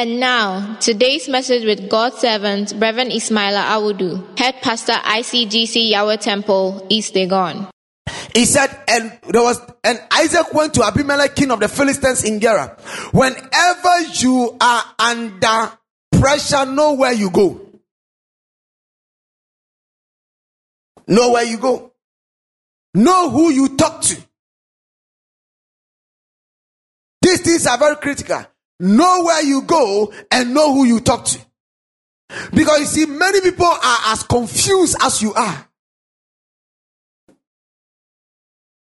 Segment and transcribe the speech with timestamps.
[0.00, 6.86] And now, today's message with God's servant, Reverend Ismaila Awudu, Head Pastor ICGC Yahweh Temple,
[6.88, 7.68] East Legon.
[8.34, 12.40] He said, and there was, and Isaac went to Abimelech, king of the Philistines in
[12.40, 12.78] Gerar.
[13.12, 15.70] Whenever you are under
[16.18, 17.60] pressure, know where you go.
[21.08, 21.92] Know where you go.
[22.94, 24.16] Know who you talk to.
[27.20, 28.46] These things are very critical.
[28.80, 31.38] Know where you go and know who you talk to.
[32.52, 35.68] Because you see, many people are as confused as you are.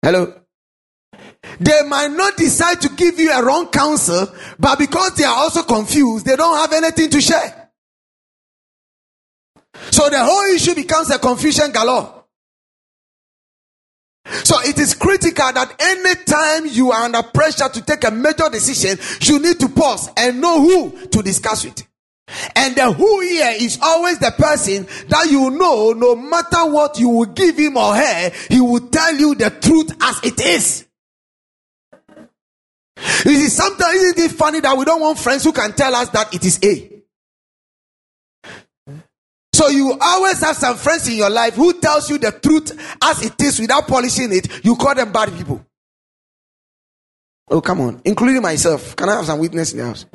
[0.02, 0.42] Hello?
[1.60, 4.28] They might not decide to give you a wrong counsel,
[4.60, 7.72] but because they are also confused, they don't have anything to share.
[9.92, 12.15] So the whole issue becomes a confusion galore.
[14.26, 18.98] So it is critical that anytime you are under pressure to take a major decision,
[19.22, 21.86] you need to pause and know who to discuss with.
[22.56, 27.10] And the who here is always the person that you know, no matter what you
[27.10, 30.88] will give him or her, he will tell you the truth as it is.
[32.98, 36.10] You see, sometimes isn't it funny that we don't want friends who can tell us
[36.10, 36.95] that it is A?
[39.56, 43.24] So you always have some friends in your life who tells you the truth as
[43.24, 44.66] it is without polishing it.
[44.66, 45.66] You call them bad people.
[47.48, 48.02] Oh, come on.
[48.04, 48.98] Including myself.
[48.98, 50.06] Can I have some witness in the house?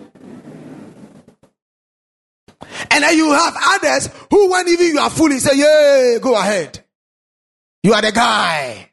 [2.90, 6.84] And then you have others who, when even you are foolish, say, Yeah, go ahead.
[7.82, 8.90] You are the guy.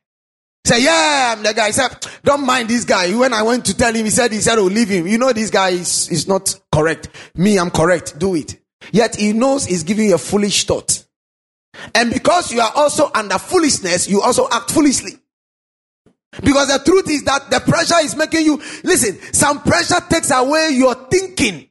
[0.65, 1.71] Say, Yeah, I'm the guy.
[1.71, 1.87] Say,
[2.23, 3.13] Don't mind this guy.
[3.13, 5.07] When I went to tell him, he said, He said, Oh, leave him.
[5.07, 7.09] You know, this guy is, is not correct.
[7.35, 8.17] Me, I'm correct.
[8.17, 8.55] Do it.
[8.91, 11.03] Yet he knows he's giving you a foolish thought.
[11.93, 15.13] And because you are also under foolishness, you also act foolishly.
[16.43, 19.17] Because the truth is that the pressure is making you listen.
[19.33, 21.69] Some pressure takes away your thinking.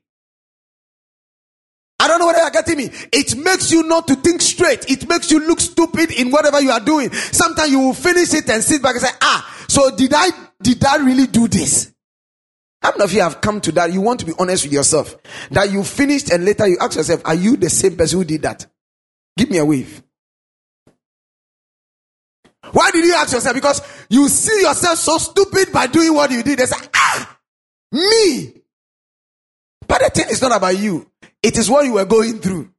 [1.99, 2.91] I don't know whether you're getting me.
[3.13, 4.89] It makes you not to think straight.
[4.91, 7.13] It makes you look stupid in whatever you are doing.
[7.13, 10.29] Sometimes you will finish it and sit back and say, ah, so did I,
[10.63, 11.93] did I really do this?
[12.83, 13.93] How many of you have come to that?
[13.93, 15.17] You want to be honest with yourself.
[15.51, 18.43] That you finished and later you ask yourself, are you the same person who did
[18.43, 18.67] that?
[19.37, 20.03] Give me a wave.
[22.73, 23.55] Why did you ask yourself?
[23.55, 26.59] Because you see yourself so stupid by doing what you did.
[26.59, 27.39] They say, ah,
[27.93, 28.53] me.
[29.87, 31.11] But the thing is not about you.
[31.43, 32.71] It is what you were going through.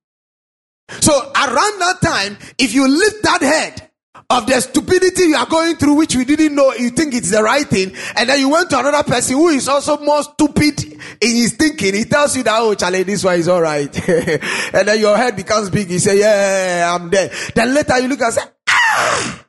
[0.99, 3.86] So around that time, if you lift that head
[4.29, 7.41] of the stupidity you are going through, which you didn't know, you think it's the
[7.41, 11.35] right thing, and then you went to another person who is also more stupid in
[11.35, 14.09] his thinking, he tells you that, oh, Charlie, this one is alright.
[14.09, 17.31] and then your head becomes big, you say, yeah, I'm there.
[17.55, 19.45] Then later you look and say, ah!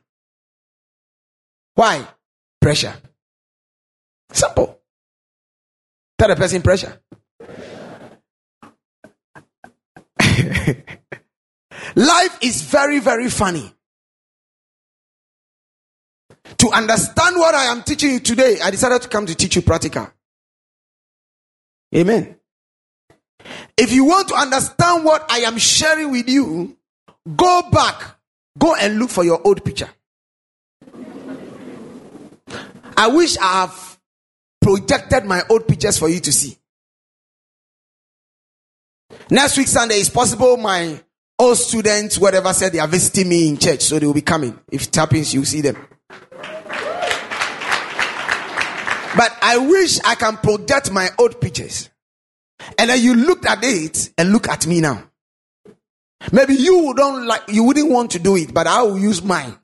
[1.75, 2.07] Why?
[2.59, 2.93] Pressure.
[4.31, 4.79] Simple.
[6.17, 7.01] Tell the person pressure.
[11.95, 13.73] Life is very, very funny.
[16.57, 19.61] To understand what I am teaching you today, I decided to come to teach you
[19.61, 20.09] practical.
[21.95, 22.35] Amen.
[23.77, 26.77] If you want to understand what I am sharing with you,
[27.35, 28.17] go back,
[28.57, 29.89] go and look for your old picture.
[32.97, 33.99] I wish I have
[34.59, 36.57] projected my old pictures for you to see.
[39.31, 40.99] Next week, Sunday, is possible my
[41.37, 44.59] old students, whatever, said they are visiting me in church, so they will be coming.
[44.71, 45.77] If it happens, you'll see them.
[49.17, 51.89] But I wish I can project my old pictures.
[52.77, 55.03] And then you looked at it and look at me now.
[56.31, 59.57] Maybe you don't like, you wouldn't want to do it, but I will use mine,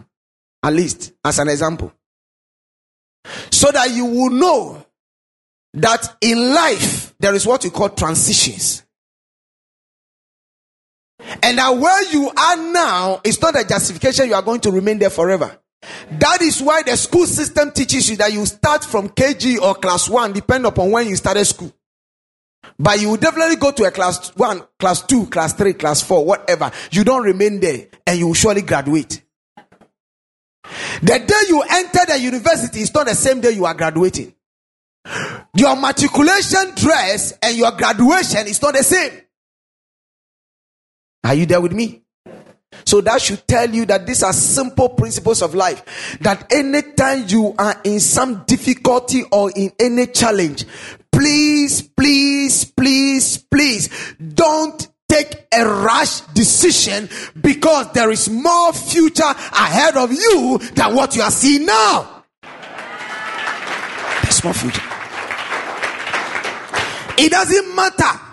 [0.64, 1.94] at least as an example.
[3.52, 4.86] So that you will know
[5.74, 8.84] that in life, there is what we call transitions.
[11.44, 15.00] And that where you are now is not a justification you are going to remain
[15.00, 15.58] there forever.
[16.12, 20.10] That is why the school system teaches you that you start from KG or class
[20.10, 21.74] one, depending upon when you started school.
[22.78, 26.72] But you definitely go to a class one, class two, class three, class four, whatever.
[26.92, 29.22] You don't remain there and you will surely graduate.
[31.02, 34.34] The day you enter the university is not the same day you are graduating.
[35.56, 39.22] Your matriculation dress and your graduation is not the same.
[41.24, 42.05] Are you there with me?
[42.84, 46.18] So that should tell you that these are simple principles of life.
[46.22, 50.66] That anytime you are in some difficulty or in any challenge,
[51.12, 53.90] please, please, please, please
[54.20, 57.08] don't take a rash decision
[57.40, 62.24] because there is more future ahead of you than what you are seeing now.
[64.24, 64.82] There's more future.
[67.18, 68.25] It doesn't matter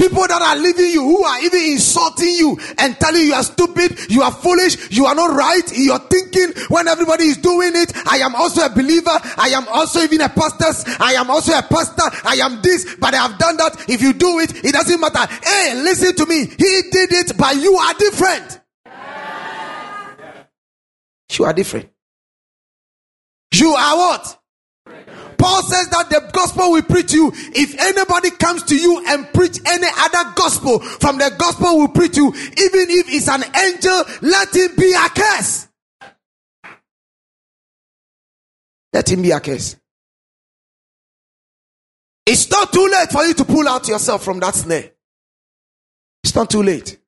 [0.00, 3.98] People that are leaving you, who are even insulting you and telling you are stupid,
[4.08, 8.16] you are foolish, you are not right, you're thinking when everybody is doing it, I
[8.24, 12.08] am also a believer, I am also even a pastor, I am also a pastor,
[12.24, 13.84] I am this, but I have done that.
[13.90, 15.26] If you do it, it doesn't matter.
[15.44, 16.46] Hey, listen to me.
[16.46, 18.60] He did it, but you are different.
[21.32, 21.90] You are different.
[23.52, 24.38] You are what?
[25.40, 29.58] Paul says that the gospel we preach you, if anybody comes to you and preach
[29.64, 34.54] any other gospel from the gospel we preach you, even if it's an angel, let
[34.54, 35.68] him be a curse.
[38.92, 39.76] Let him be a curse.
[42.26, 44.90] It's not too late for you to pull out yourself from that snare.
[46.22, 46.98] It's not too late.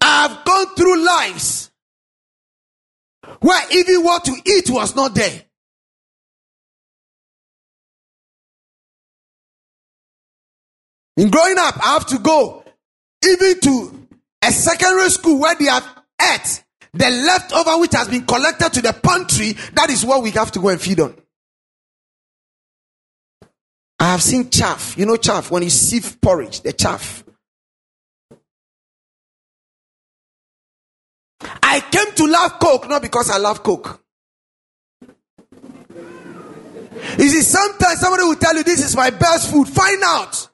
[0.00, 1.70] I've gone through lives
[3.40, 5.42] where even what to eat was not there.
[11.16, 12.64] In growing up, I have to go
[13.24, 14.08] even to
[14.42, 15.86] a secondary school where they have
[16.20, 16.64] ate
[16.94, 19.52] the leftover which has been collected to the pantry.
[19.74, 21.16] That is what we have to go and feed on.
[23.98, 24.96] I have seen chaff.
[24.98, 27.24] You know chaff when you sieve porridge, the chaff.
[31.62, 34.00] I came to love Coke not because I love Coke.
[37.18, 39.68] You see, sometimes somebody will tell you this is my best food.
[39.68, 40.48] Find out.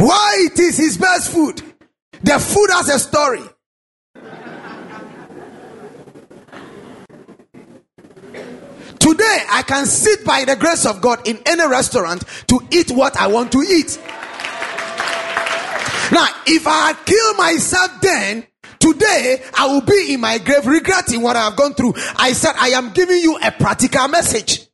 [0.00, 1.60] Why it is his best food?
[2.22, 3.42] The food has a story.
[8.98, 13.14] Today, I can sit by the grace of God in any restaurant to eat what
[13.18, 13.98] I want to eat.
[16.12, 18.46] Now, if I had killed myself then,
[18.78, 21.92] today I will be in my grave regretting what I have gone through.
[22.16, 24.69] I said, I am giving you a practical message.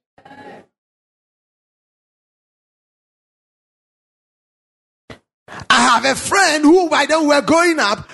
[5.70, 8.08] I have a friend who, by then we're growing up,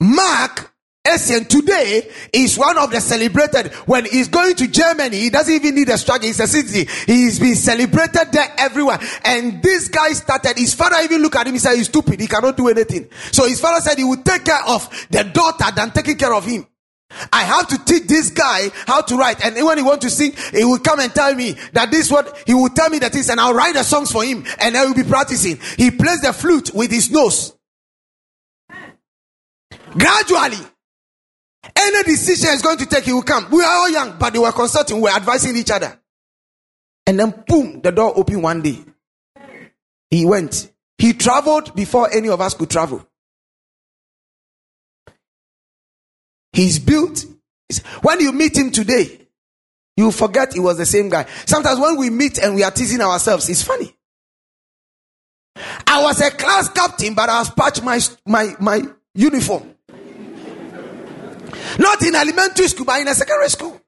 [0.00, 0.72] Mark
[1.04, 3.72] Essien today is one of the celebrated.
[3.86, 6.28] When he's going to Germany, he doesn't even need a struggle.
[6.28, 6.88] He's a city.
[7.06, 9.00] He's been celebrated there everywhere.
[9.24, 12.20] And this guy started, his father even looked at him, he said, he's stupid.
[12.20, 13.08] He cannot do anything.
[13.32, 16.44] So his father said he would take care of the daughter than taking care of
[16.44, 16.66] him.
[17.32, 19.44] I have to teach this guy how to write.
[19.44, 22.42] And when he want to sing, he will come and tell me that this what
[22.46, 24.84] he will tell me that is, and I'll write the songs for him, and I
[24.84, 25.58] will be practicing.
[25.76, 27.54] He plays the flute with his nose.
[29.90, 30.66] Gradually,
[31.76, 33.48] any decision is going to take, he will come.
[33.50, 35.98] We are all young, but they were consulting, we were advising each other.
[37.06, 38.84] And then boom, the door opened one day.
[40.10, 40.70] He went.
[40.98, 43.06] He traveled before any of us could travel.
[46.52, 47.24] He's built.
[48.02, 49.26] When you meet him today,
[49.96, 51.26] you forget he was the same guy.
[51.46, 53.94] Sometimes when we meet and we are teasing ourselves, it's funny.
[55.86, 58.82] I was a class captain, but I was patched my, my, my
[59.14, 59.74] uniform.
[61.78, 63.80] Not in elementary school, but in a secondary school.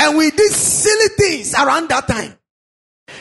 [0.00, 2.38] And we did silly things around that time.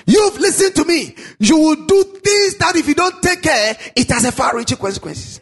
[0.07, 1.15] You've listened to me.
[1.37, 4.77] You will do things that if you don't take care, it has a far reaching
[4.77, 5.41] consequences.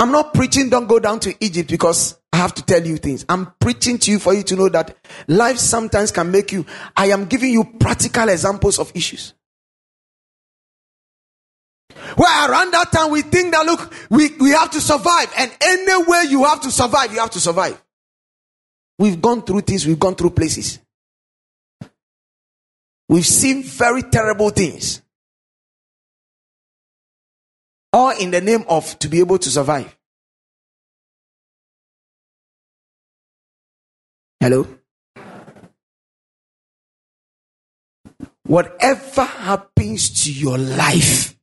[0.00, 3.26] I'm not preaching, don't go down to Egypt because I have to tell you things.
[3.28, 4.96] I'm preaching to you for you to know that
[5.28, 6.64] life sometimes can make you.
[6.96, 9.34] I am giving you practical examples of issues.
[12.16, 16.22] Where around that time we think that look, we, we have to survive, and anywhere
[16.24, 17.80] you have to survive, you have to survive.
[18.98, 20.78] We've gone through things, we've gone through places.
[23.12, 25.02] We've seen very terrible things.
[27.92, 29.94] All in the name of to be able to survive.
[34.40, 34.66] Hello?
[38.46, 41.36] Whatever happens to your life,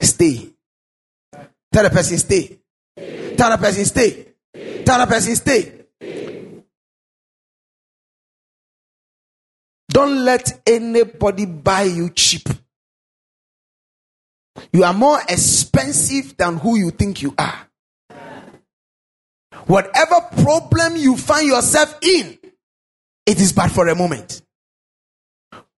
[0.00, 0.50] stay.
[1.72, 2.60] Tell the person, stay.
[3.36, 4.28] Tell the person, stay.
[4.84, 5.77] Tell the person, stay.
[9.98, 12.48] Don't let anybody buy you cheap.
[14.72, 17.68] You are more expensive than who you think you are.
[19.66, 22.38] Whatever problem you find yourself in,
[23.26, 24.40] it is but for a moment.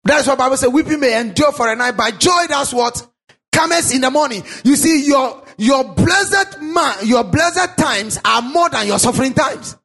[0.02, 3.08] That's what Bible says, weeping may endure for a night, but joy that's what
[3.52, 4.42] comes in the morning.
[4.64, 9.76] You see, your your blessed man, your blessed times are more than your suffering times.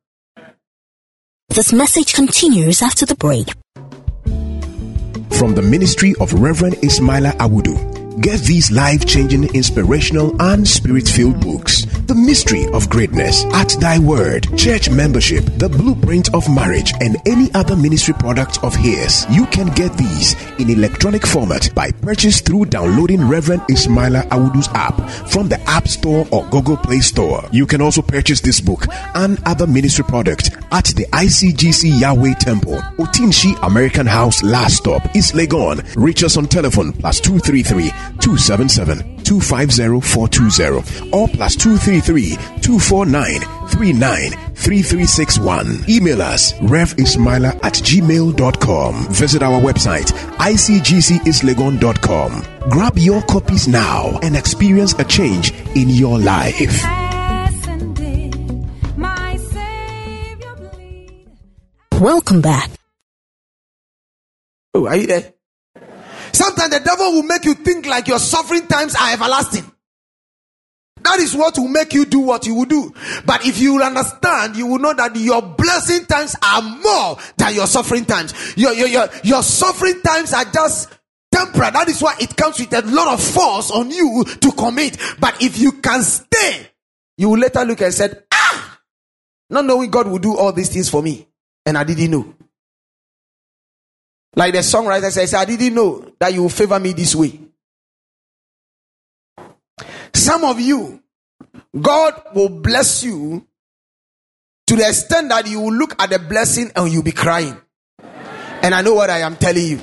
[1.49, 3.53] This message continues after the break.
[5.37, 7.92] From the ministry of Reverend Ismaila Awudu.
[8.19, 13.97] Get these life changing, inspirational, and spirit filled books The Mystery of Greatness, At Thy
[13.97, 19.25] Word, Church Membership, The Blueprint of Marriage, and any other ministry product of his.
[19.31, 24.95] You can get these in electronic format by purchase through downloading Reverend Ismaila Awudu's app
[25.29, 27.43] from the App Store or Google Play Store.
[27.51, 32.77] You can also purchase this book and other ministry product at the ICGC Yahweh Temple,
[32.97, 35.83] Otinshi American House Last Stop, East Legon.
[35.95, 45.85] Reach us on telephone plus 233 277 250 420 or plus 233 249 393361.
[45.89, 49.07] Email us revismaila at gmail.com.
[49.09, 52.43] Visit our website icgceastlegon.com.
[52.69, 56.81] Grab your copies now and experience a change in your life.
[61.99, 62.69] Welcome back.
[64.73, 65.32] Oh, are you there?
[66.33, 69.71] Sometimes the devil will make you think like your suffering times are everlasting.
[71.03, 72.93] That is what will make you do what you will do.
[73.25, 77.53] But if you will understand, you will know that your blessing times are more than
[77.53, 78.33] your suffering times.
[78.55, 80.97] Your, your, your, your suffering times are just
[81.31, 81.71] temporary.
[81.71, 84.97] That is why it comes with a lot of force on you to commit.
[85.19, 86.67] But if you can stay,
[87.17, 88.79] you will later look and said, ah,
[89.49, 91.27] not knowing God will do all these things for me.
[91.65, 92.33] And I didn't know.
[94.35, 97.39] Like the songwriter says, I didn't know that you will favor me this way.
[100.13, 101.01] Some of you,
[101.79, 103.45] God will bless you
[104.67, 107.57] to the extent that you will look at the blessing and you'll be crying.
[108.61, 109.79] And I know what I am telling you.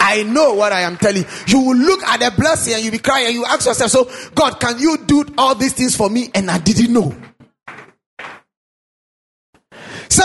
[0.00, 1.28] I know what I am telling you.
[1.46, 4.30] You will look at the blessing and you'll be crying and you ask yourself, So,
[4.34, 6.30] God, can you do all these things for me?
[6.34, 7.14] And I didn't know.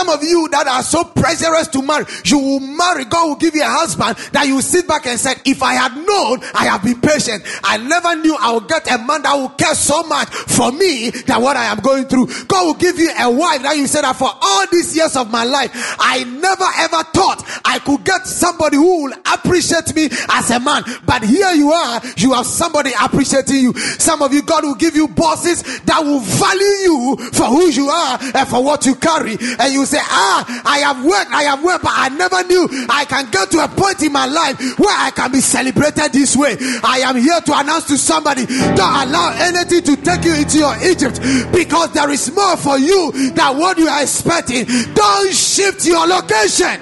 [0.04, 3.06] Some of you that are so pressurous to marry, you will marry.
[3.06, 5.96] God will give you a husband that you sit back and say, If I had
[5.96, 7.42] known, I have been patient.
[7.64, 11.08] I never knew I would get a man that will care so much for me
[11.08, 12.26] than what I am going through.
[12.44, 15.30] God will give you a wife that you said that for all these years of
[15.30, 20.50] my life, I never ever thought I could get somebody who will appreciate me as
[20.50, 20.84] a man.
[21.06, 23.72] But here you are, you have somebody appreciating you.
[23.96, 27.88] Some of you, God will give you bosses that will value you for who you
[27.88, 29.38] are and for what you carry.
[29.40, 33.04] And you say, Ah, I have worked, I have worked, but I never knew I
[33.04, 36.56] can get to a point in my life where I can be celebrated this way.
[36.82, 40.76] I am here to announce to somebody don't allow anything to take you into your
[40.82, 41.20] Egypt
[41.52, 44.66] because there is more for you than what you are expecting.
[44.94, 46.80] Don't shift your location.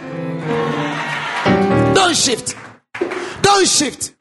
[1.94, 2.56] Don't shift.
[3.42, 4.14] Don't shift.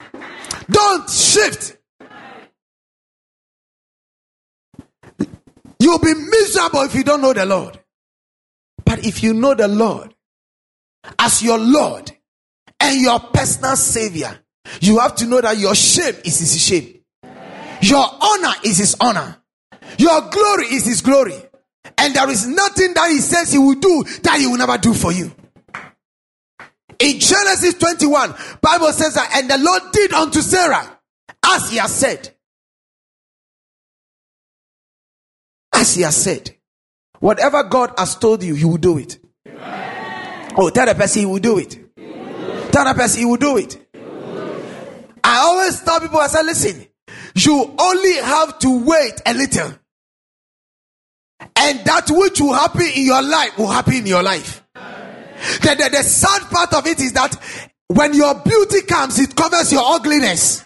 [0.69, 1.77] Don't shift.
[5.79, 7.80] You'll be miserable if you don't know the Lord.
[8.91, 10.13] But if you know the Lord
[11.17, 12.11] as your Lord
[12.77, 14.37] and your personal Savior,
[14.81, 16.99] you have to know that your shame is His shame,
[17.81, 19.37] your honor is His honor,
[19.97, 21.41] your glory is His glory,
[21.97, 24.93] and there is nothing that He says He will do that He will never do
[24.93, 25.31] for you.
[26.99, 30.99] In Genesis 21, Bible says that, and the Lord did unto Sarah
[31.45, 32.35] as He has said.
[35.73, 36.57] As He has said.
[37.21, 39.19] Whatever God has told you, He will do it.
[40.57, 41.77] Oh, tell the person He will do it.
[42.71, 43.77] Tell the person He will do it.
[45.23, 46.87] I always tell people, I say, listen,
[47.35, 49.71] you only have to wait a little.
[51.55, 54.63] And that which will happen in your life will happen in your life.
[54.73, 57.35] The, the, the sad part of it is that
[57.87, 60.63] when your beauty comes, it covers your ugliness.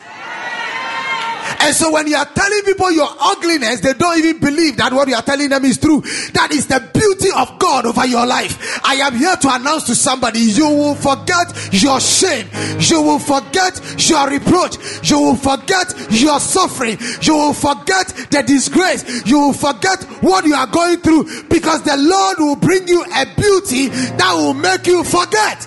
[1.65, 5.07] And so when you are telling people your ugliness, they don't even believe that what
[5.07, 5.99] you are telling them is true.
[6.33, 8.79] That is the beauty of God over your life.
[8.85, 12.45] I am here to announce to somebody you will forget your shame,
[12.77, 14.77] you will forget your reproach,
[15.09, 20.53] you will forget your suffering, you will forget the disgrace, you will forget what you
[20.53, 25.03] are going through because the Lord will bring you a beauty that will make you
[25.03, 25.65] forget.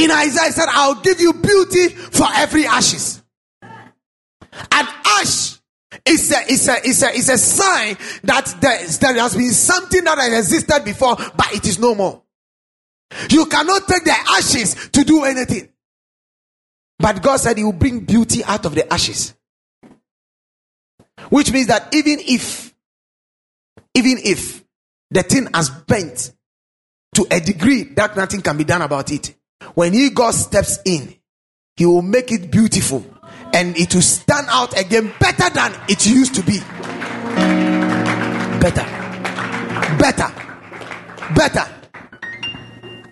[0.00, 3.20] In Isaiah said, I'll give you beauty for every ashes.
[4.72, 4.86] An
[5.20, 5.58] ash
[6.04, 10.04] is a, it's a, it's a, it's a sign that there, there has been something
[10.04, 12.22] that has existed before, but it is no more.
[13.30, 15.68] You cannot take the ashes to do anything.
[16.98, 19.34] But God said He will bring beauty out of the ashes.
[21.28, 22.74] Which means that even if,
[23.94, 24.64] even if
[25.10, 26.32] the thing has bent
[27.14, 29.34] to a degree that nothing can be done about it,
[29.74, 31.14] when He God steps in,
[31.76, 33.04] He will make it beautiful
[33.52, 36.60] and it will stand out again better than it used to be.
[38.60, 38.84] Better.
[39.98, 40.32] Better.
[41.34, 41.66] Better.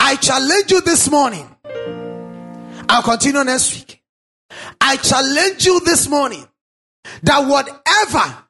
[0.00, 1.48] I challenge you this morning.
[2.88, 4.02] I'll continue next week.
[4.80, 6.46] I challenge you this morning
[7.22, 8.44] that whatever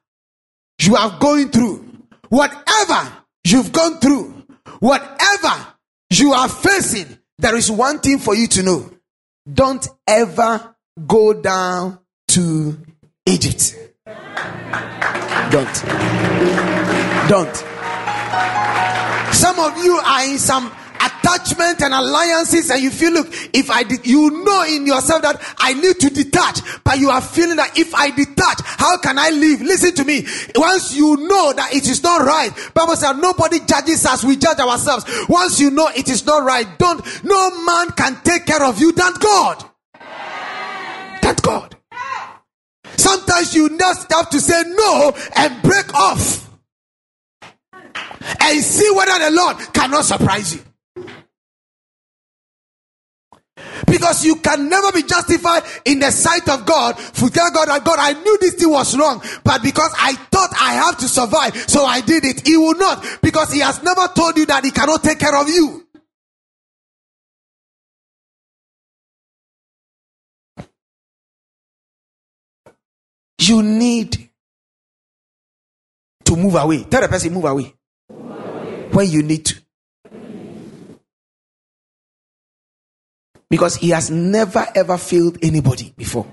[0.79, 1.85] you are going through,
[2.29, 3.11] whatever
[3.45, 4.43] you've gone through,
[4.79, 5.67] whatever
[6.09, 8.91] you are facing, there is one thing for you to know.
[9.51, 10.74] Don't ever
[11.05, 11.99] go down
[12.29, 12.77] to
[13.25, 13.75] Egypt.
[15.51, 15.83] Don't.
[17.27, 17.55] Don't.
[19.33, 20.71] Some of you are in some
[21.01, 25.39] attachment and alliances and you feel look if i did you know in yourself that
[25.59, 29.29] i need to detach but you are feeling that if i detach how can i
[29.29, 30.25] live listen to me
[30.55, 34.57] once you know that it is not right bible says nobody judges us we judge
[34.57, 38.79] ourselves once you know it is not right don't no man can take care of
[38.79, 39.63] you than god
[41.45, 41.75] god
[42.97, 46.49] sometimes you just have to say no and break off
[48.41, 50.61] and see whether the lord cannot surprise you
[53.87, 56.97] because you can never be justified in the sight of God.
[56.97, 60.49] To tell God that God, I knew this thing was wrong, but because I thought
[60.59, 62.45] I have to survive, so I did it.
[62.45, 65.47] He will not, because He has never told you that He cannot take care of
[65.49, 65.84] you.
[73.47, 74.29] You need
[76.25, 76.83] to move away.
[76.83, 77.73] Tell the person, move away.
[78.09, 78.89] Move away.
[78.91, 79.55] When you need to.
[83.49, 86.25] Because he has never ever failed anybody before.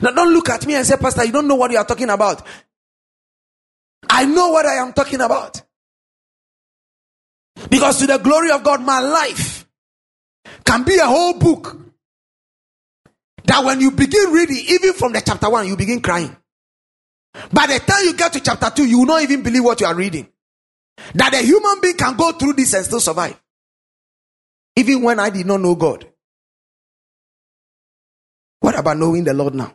[0.00, 2.08] Now, don't look at me and say, Pastor, you don't know what you are talking
[2.08, 2.46] about.
[4.08, 5.62] I know what I am talking about.
[7.68, 9.66] Because to the glory of God, my life
[10.64, 11.76] can be a whole book.
[13.48, 16.36] That when you begin reading, even from the chapter one, you begin crying.
[17.50, 19.86] By the time you get to chapter two, you will not even believe what you
[19.86, 20.28] are reading.
[21.14, 23.40] That a human being can go through this and still survive.
[24.76, 26.06] Even when I did not know God.
[28.60, 29.74] What about knowing the Lord now?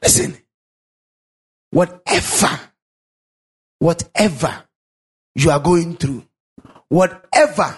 [0.00, 0.36] Listen,
[1.70, 2.69] whatever,
[3.80, 4.62] whatever
[5.34, 6.24] you are going through,
[6.88, 7.76] whatever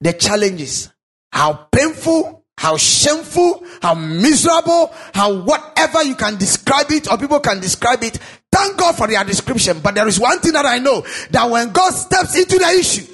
[0.00, 0.90] the challenges,
[1.30, 7.58] how painful how shameful, how miserable, how whatever you can describe it or people can
[7.58, 8.18] describe it.
[8.52, 9.80] Thank God for their description.
[9.80, 13.06] But there is one thing that I know that when God steps into the issue,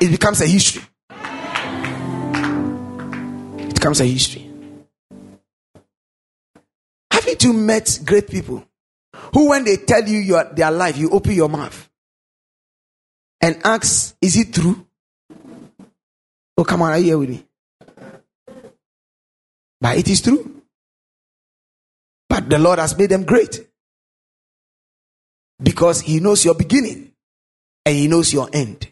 [0.00, 0.84] it becomes a history.
[3.58, 4.48] It becomes a history.
[7.10, 8.64] Haven't you met great people
[9.32, 11.88] who, when they tell you your, their life, you open your mouth
[13.40, 14.86] and ask, Is it true?
[16.56, 17.44] Oh, come on, are you here with me?
[19.80, 20.62] But it is true.
[22.28, 23.68] But the Lord has made them great.
[25.62, 27.12] Because He knows your beginning
[27.84, 28.88] and He knows your end.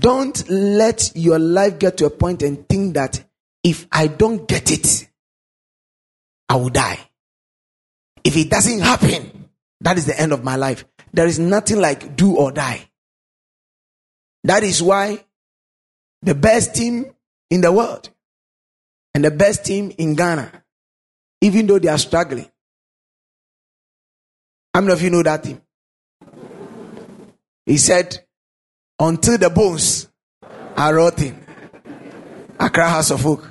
[0.00, 3.24] Don't let your life get to a point and think that
[3.62, 5.08] if I don't get it,
[6.48, 7.07] I will die.
[8.28, 9.48] If it doesn't happen,
[9.80, 10.84] that is the end of my life.
[11.14, 12.86] There is nothing like do or die.
[14.44, 15.24] That is why
[16.20, 17.06] the best team
[17.48, 18.10] in the world
[19.14, 20.52] and the best team in Ghana,
[21.40, 22.50] even though they are struggling.
[24.74, 25.62] How many of you know that team?
[27.64, 28.26] He said,
[28.98, 30.06] until the bones
[30.76, 31.46] are rotting.
[32.60, 33.50] Accra Hearts of Oak.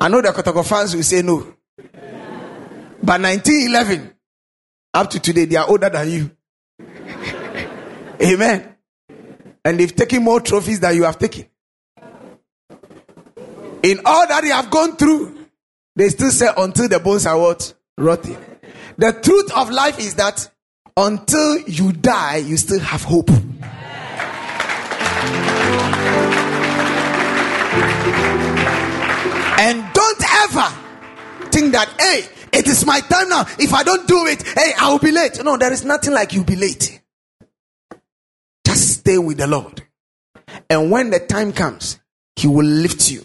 [0.00, 1.54] I know the Kotoko fans will say no.
[3.08, 4.12] But 1911,
[4.92, 6.30] up to today, they are older than you.
[8.20, 8.76] Amen.
[9.64, 11.46] And they've taken more trophies than you have taken.
[13.82, 15.46] In all that they have gone through,
[15.96, 17.72] they still say until the bones are what?
[17.96, 18.36] Rotting.
[18.98, 20.50] The truth of life is that
[20.94, 23.30] until you die, you still have hope.
[29.60, 30.68] And don't ever
[31.50, 33.46] think that, hey, it is my time now.
[33.58, 35.42] If I don't do it, hey, I will be late.
[35.42, 37.00] No, there is nothing like you be late.
[38.66, 39.82] Just stay with the Lord.
[40.68, 41.98] And when the time comes,
[42.36, 43.24] He will lift you.